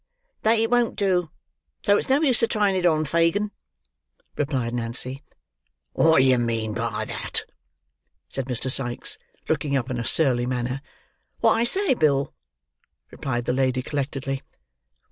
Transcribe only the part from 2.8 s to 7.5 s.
on, Fagin," replied Nancy. "What do you mean by that?"